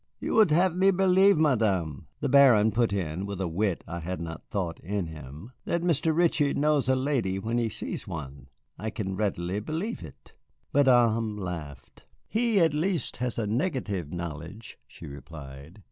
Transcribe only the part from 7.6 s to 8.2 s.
sees